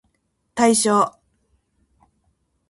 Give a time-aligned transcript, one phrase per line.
[0.55, 1.19] 対象